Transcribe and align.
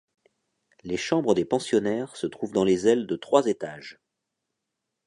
Les 0.83 0.97
chambres 0.97 1.35
des 1.35 1.45
pensionnaires 1.45 2.15
se 2.15 2.25
trouvent 2.25 2.53
dans 2.53 2.63
les 2.63 2.87
ailes 2.87 3.05
de 3.05 3.15
trois 3.15 3.45
étages. 3.45 3.99